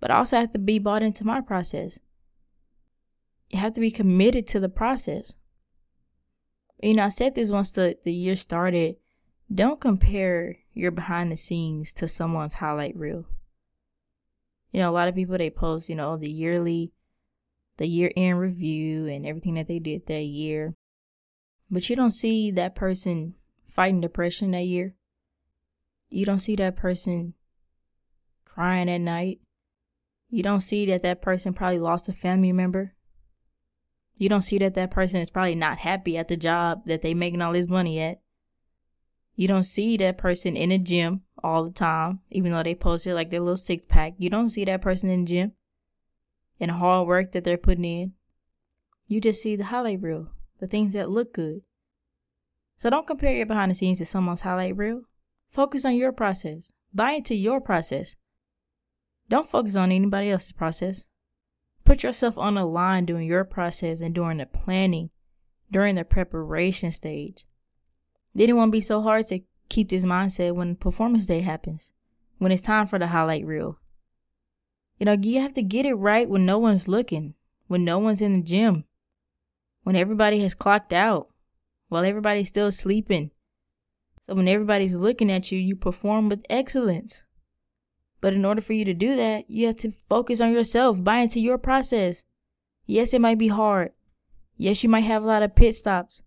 But 0.00 0.10
I 0.10 0.16
also 0.16 0.38
have 0.38 0.52
to 0.52 0.58
be 0.58 0.78
bought 0.78 1.02
into 1.02 1.26
my 1.26 1.40
process. 1.40 1.98
You 3.50 3.58
have 3.58 3.74
to 3.74 3.80
be 3.80 3.90
committed 3.90 4.46
to 4.48 4.60
the 4.60 4.68
process. 4.68 5.36
You 6.82 6.94
know, 6.94 7.04
I 7.04 7.08
said 7.08 7.34
this 7.34 7.50
once 7.50 7.70
the, 7.72 7.98
the 8.04 8.12
year 8.12 8.36
started. 8.36 8.96
Don't 9.52 9.80
compare 9.80 10.56
your 10.72 10.90
behind 10.90 11.30
the 11.30 11.36
scenes 11.36 11.92
to 11.94 12.08
someone's 12.08 12.54
highlight 12.54 12.96
reel. 12.96 13.26
You 14.72 14.80
know, 14.80 14.90
a 14.90 14.92
lot 14.92 15.08
of 15.08 15.14
people 15.14 15.36
they 15.36 15.50
post, 15.50 15.88
you 15.88 15.96
know, 15.96 16.16
the 16.16 16.30
yearly 16.30 16.92
the 17.76 17.86
year 17.86 18.12
end 18.14 18.38
review 18.38 19.06
and 19.06 19.26
everything 19.26 19.54
that 19.54 19.66
they 19.66 19.78
did 19.78 20.06
that 20.06 20.22
year. 20.22 20.74
But 21.70 21.88
you 21.88 21.96
don't 21.96 22.12
see 22.12 22.50
that 22.52 22.74
person 22.74 23.34
fighting 23.66 24.02
depression 24.02 24.50
that 24.50 24.66
year. 24.66 24.94
You 26.10 26.26
don't 26.26 26.40
see 26.40 26.56
that 26.56 26.76
person 26.76 27.34
crying 28.54 28.90
at 28.90 29.00
night. 29.00 29.40
You 30.28 30.42
don't 30.42 30.60
see 30.60 30.86
that 30.86 31.02
that 31.02 31.22
person 31.22 31.54
probably 31.54 31.78
lost 31.78 32.08
a 32.08 32.12
family 32.12 32.52
member. 32.52 32.94
You 34.16 34.28
don't 34.28 34.42
see 34.42 34.58
that 34.58 34.74
that 34.74 34.90
person 34.90 35.20
is 35.20 35.30
probably 35.30 35.54
not 35.54 35.78
happy 35.78 36.18
at 36.18 36.28
the 36.28 36.36
job 36.36 36.82
that 36.86 37.02
they 37.02 37.14
making 37.14 37.40
all 37.40 37.52
this 37.52 37.68
money 37.68 38.00
at. 38.00 38.20
You 39.34 39.48
don't 39.48 39.64
see 39.64 39.96
that 39.96 40.18
person 40.18 40.56
in 40.56 40.70
a 40.70 40.78
gym 40.78 41.22
all 41.42 41.64
the 41.64 41.70
time, 41.70 42.20
even 42.30 42.52
though 42.52 42.62
they 42.62 42.74
posted 42.74 43.14
like 43.14 43.30
their 43.30 43.40
little 43.40 43.56
six 43.56 43.84
pack. 43.84 44.14
You 44.18 44.28
don't 44.28 44.50
see 44.50 44.64
that 44.66 44.82
person 44.82 45.08
in 45.10 45.24
the 45.24 45.30
gym 45.30 45.52
and 46.60 46.68
the 46.68 46.74
hard 46.74 47.08
work 47.08 47.32
that 47.32 47.44
they're 47.44 47.56
putting 47.56 47.84
in. 47.84 48.12
You 49.08 49.20
just 49.20 49.42
see 49.42 49.56
the 49.56 49.64
highlight 49.64 50.02
reel, 50.02 50.28
the 50.58 50.66
things 50.66 50.92
that 50.92 51.10
look 51.10 51.32
good. 51.32 51.62
So 52.76 52.90
don't 52.90 53.06
compare 53.06 53.34
your 53.34 53.46
behind 53.46 53.70
the 53.70 53.74
scenes 53.74 53.98
to 53.98 54.04
someone's 54.04 54.42
highlight 54.42 54.76
reel. 54.76 55.02
Focus 55.48 55.84
on 55.84 55.96
your 55.96 56.12
process. 56.12 56.70
Buy 56.92 57.12
into 57.12 57.34
your 57.34 57.60
process. 57.60 58.16
Don't 59.30 59.46
focus 59.46 59.76
on 59.76 59.92
anybody 59.92 60.30
else's 60.30 60.50
process. 60.50 61.06
Put 61.84 62.02
yourself 62.02 62.36
on 62.36 62.54
the 62.54 62.64
line 62.64 63.06
during 63.06 63.28
your 63.28 63.44
process 63.44 64.00
and 64.00 64.12
during 64.12 64.38
the 64.38 64.46
planning, 64.46 65.10
during 65.70 65.94
the 65.94 66.04
preparation 66.04 66.90
stage. 66.90 67.46
Then 68.34 68.48
it 68.48 68.54
won't 68.54 68.72
be 68.72 68.80
so 68.80 69.00
hard 69.00 69.28
to 69.28 69.40
keep 69.68 69.88
this 69.88 70.04
mindset 70.04 70.56
when 70.56 70.74
performance 70.74 71.26
day 71.26 71.42
happens, 71.42 71.92
when 72.38 72.50
it's 72.50 72.60
time 72.60 72.88
for 72.88 72.98
the 72.98 73.06
highlight 73.06 73.46
reel. 73.46 73.78
You 74.98 75.06
know, 75.06 75.16
you 75.20 75.40
have 75.40 75.52
to 75.52 75.62
get 75.62 75.86
it 75.86 75.94
right 75.94 76.28
when 76.28 76.44
no 76.44 76.58
one's 76.58 76.88
looking, 76.88 77.34
when 77.68 77.84
no 77.84 78.00
one's 78.00 78.20
in 78.20 78.36
the 78.36 78.42
gym, 78.42 78.84
when 79.84 79.94
everybody 79.94 80.40
has 80.40 80.54
clocked 80.56 80.92
out, 80.92 81.28
while 81.88 82.04
everybody's 82.04 82.48
still 82.48 82.72
sleeping. 82.72 83.30
So 84.22 84.34
when 84.34 84.48
everybody's 84.48 84.96
looking 84.96 85.30
at 85.30 85.52
you, 85.52 85.58
you 85.60 85.76
perform 85.76 86.28
with 86.28 86.44
excellence. 86.50 87.22
But 88.20 88.34
in 88.34 88.44
order 88.44 88.60
for 88.60 88.74
you 88.74 88.84
to 88.84 88.94
do 88.94 89.16
that, 89.16 89.48
you 89.48 89.66
have 89.66 89.76
to 89.76 89.90
focus 89.90 90.40
on 90.40 90.52
yourself, 90.52 91.02
buy 91.02 91.18
into 91.18 91.40
your 91.40 91.58
process. 91.58 92.24
Yes, 92.86 93.14
it 93.14 93.20
might 93.20 93.38
be 93.38 93.48
hard. 93.48 93.92
Yes, 94.56 94.82
you 94.82 94.90
might 94.90 95.00
have 95.00 95.22
a 95.22 95.26
lot 95.26 95.42
of 95.42 95.54
pit 95.54 95.74
stops. 95.74 96.22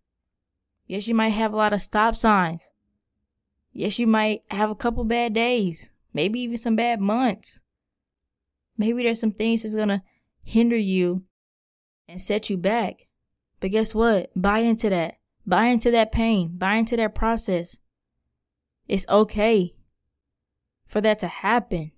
Yes, 0.88 1.07
you 1.07 1.13
might 1.13 1.29
have 1.29 1.53
a 1.53 1.57
lot 1.57 1.73
of 1.73 1.81
stop 1.81 2.15
signs. 2.15 2.71
Yes, 3.71 4.00
you 4.00 4.07
might 4.07 4.43
have 4.50 4.69
a 4.69 4.75
couple 4.75 5.03
bad 5.03 5.33
days, 5.33 5.91
maybe 6.13 6.39
even 6.39 6.57
some 6.57 6.75
bad 6.75 7.00
months. 7.00 7.62
Maybe 8.77 9.03
there's 9.03 9.19
some 9.19 9.31
things 9.31 9.63
that's 9.63 9.75
going 9.75 9.89
to 9.89 10.01
hinder 10.43 10.77
you 10.77 11.23
and 12.07 12.19
set 12.19 12.50
you 12.50 12.57
back. 12.57 13.07
But 13.59 13.71
guess 13.71 13.93
what? 13.93 14.31
Buy 14.35 14.59
into 14.59 14.89
that. 14.89 15.17
Buy 15.45 15.65
into 15.65 15.91
that 15.91 16.12
pain. 16.12 16.57
Buy 16.57 16.75
into 16.75 16.97
that 16.97 17.15
process. 17.15 17.77
It's 18.88 19.07
okay 19.07 19.75
for 20.93 21.01
that 21.01 21.17
to 21.17 21.27
happen. 21.27 21.91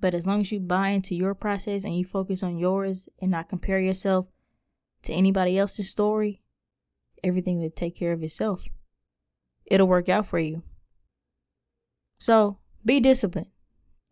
But 0.00 0.12
as 0.12 0.26
long 0.26 0.40
as 0.40 0.50
you 0.50 0.58
buy 0.58 0.88
into 0.88 1.14
your 1.14 1.36
process 1.36 1.84
and 1.84 1.96
you 1.96 2.04
focus 2.04 2.42
on 2.42 2.58
yours 2.58 3.08
and 3.22 3.30
not 3.30 3.48
compare 3.48 3.78
yourself 3.78 4.26
to 5.02 5.12
anybody 5.12 5.56
else's 5.56 5.88
story, 5.88 6.42
everything 7.22 7.60
will 7.60 7.70
take 7.70 7.94
care 7.94 8.10
of 8.10 8.24
itself. 8.24 8.64
It'll 9.66 9.86
work 9.86 10.08
out 10.08 10.26
for 10.26 10.40
you. 10.40 10.64
So 12.18 12.58
be 12.84 12.98
disciplined, 12.98 13.50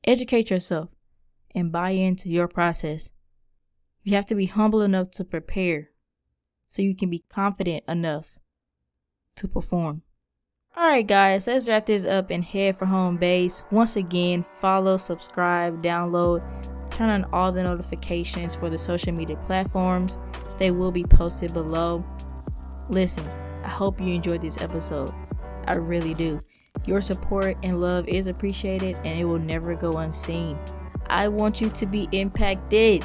educate 0.04 0.50
yourself, 0.50 0.90
and 1.52 1.72
buy 1.72 1.90
into 1.90 2.28
your 2.28 2.46
process. 2.46 3.10
You 4.04 4.14
have 4.14 4.26
to 4.26 4.36
be 4.36 4.46
humble 4.46 4.82
enough 4.82 5.10
to 5.12 5.24
prepare 5.24 5.88
so 6.68 6.80
you 6.80 6.94
can 6.94 7.10
be 7.10 7.24
confident 7.28 7.82
enough 7.88 8.38
to 9.34 9.48
perform. 9.48 10.02
Alright, 10.76 11.06
guys, 11.06 11.46
let's 11.46 11.68
wrap 11.68 11.86
this 11.86 12.04
up 12.04 12.30
and 12.30 12.44
head 12.44 12.76
for 12.76 12.86
home 12.86 13.16
base. 13.16 13.62
Once 13.70 13.94
again, 13.94 14.42
follow, 14.42 14.96
subscribe, 14.96 15.80
download, 15.84 16.42
turn 16.90 17.10
on 17.10 17.24
all 17.32 17.52
the 17.52 17.62
notifications 17.62 18.56
for 18.56 18.68
the 18.68 18.76
social 18.76 19.12
media 19.12 19.36
platforms. 19.36 20.18
They 20.58 20.72
will 20.72 20.90
be 20.90 21.04
posted 21.04 21.54
below. 21.54 22.04
Listen, 22.88 23.24
I 23.62 23.68
hope 23.68 24.00
you 24.00 24.14
enjoyed 24.14 24.40
this 24.40 24.60
episode. 24.60 25.14
I 25.68 25.76
really 25.76 26.12
do. 26.12 26.40
Your 26.86 27.00
support 27.00 27.56
and 27.62 27.80
love 27.80 28.08
is 28.08 28.26
appreciated 28.26 28.96
and 29.04 29.20
it 29.20 29.24
will 29.26 29.38
never 29.38 29.76
go 29.76 29.92
unseen. 29.98 30.58
I 31.06 31.28
want 31.28 31.60
you 31.60 31.70
to 31.70 31.86
be 31.86 32.08
impacted 32.10 33.04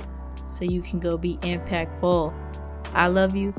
so 0.51 0.65
you 0.65 0.81
can 0.81 0.99
go 0.99 1.19
be 1.19 1.38
impactful. 1.38 2.33
I 2.95 3.05
love 3.07 3.35
you, 3.35 3.53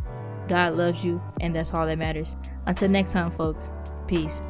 God 0.48 0.74
loves 0.74 1.04
you, 1.04 1.22
and 1.40 1.54
that's 1.54 1.72
all 1.72 1.86
that 1.86 1.98
matters. 1.98 2.36
Until 2.66 2.88
next 2.88 3.12
time, 3.12 3.30
folks, 3.30 3.70
peace. 4.10 4.42